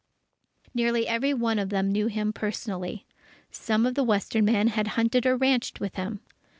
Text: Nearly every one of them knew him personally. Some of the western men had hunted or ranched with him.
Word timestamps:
Nearly 0.73 1.07
every 1.07 1.31
one 1.31 1.59
of 1.59 1.69
them 1.69 1.91
knew 1.91 2.07
him 2.07 2.33
personally. 2.33 3.05
Some 3.51 3.85
of 3.85 3.93
the 3.93 4.03
western 4.03 4.45
men 4.45 4.69
had 4.69 4.87
hunted 4.97 5.27
or 5.27 5.37
ranched 5.37 5.79
with 5.79 5.93
him. 5.93 6.21